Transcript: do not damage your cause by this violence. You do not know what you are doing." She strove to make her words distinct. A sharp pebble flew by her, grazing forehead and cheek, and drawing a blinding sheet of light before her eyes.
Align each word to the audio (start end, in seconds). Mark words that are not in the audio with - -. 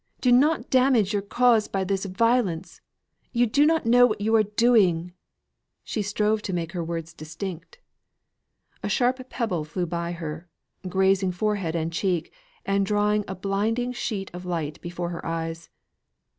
do 0.19 0.31
not 0.31 0.71
damage 0.71 1.13
your 1.13 1.21
cause 1.21 1.67
by 1.67 1.83
this 1.83 2.05
violence. 2.05 2.81
You 3.33 3.45
do 3.45 3.67
not 3.67 3.85
know 3.85 4.07
what 4.07 4.19
you 4.19 4.35
are 4.35 4.41
doing." 4.41 5.13
She 5.83 6.01
strove 6.01 6.41
to 6.41 6.53
make 6.53 6.71
her 6.71 6.83
words 6.83 7.13
distinct. 7.13 7.77
A 8.81 8.89
sharp 8.89 9.29
pebble 9.29 9.63
flew 9.63 9.85
by 9.85 10.13
her, 10.13 10.49
grazing 10.89 11.33
forehead 11.33 11.75
and 11.75 11.93
cheek, 11.93 12.33
and 12.65 12.83
drawing 12.83 13.23
a 13.27 13.35
blinding 13.35 13.93
sheet 13.93 14.31
of 14.33 14.43
light 14.43 14.81
before 14.81 15.09
her 15.09 15.23
eyes. 15.23 15.69